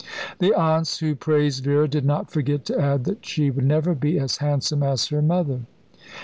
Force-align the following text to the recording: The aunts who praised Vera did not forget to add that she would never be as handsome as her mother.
The 0.39 0.51
aunts 0.55 0.97
who 0.97 1.13
praised 1.13 1.63
Vera 1.63 1.87
did 1.87 2.03
not 2.05 2.31
forget 2.31 2.65
to 2.65 2.81
add 2.81 3.03
that 3.03 3.23
she 3.23 3.51
would 3.51 3.65
never 3.65 3.93
be 3.93 4.17
as 4.17 4.37
handsome 4.37 4.81
as 4.81 5.09
her 5.09 5.21
mother. 5.21 5.61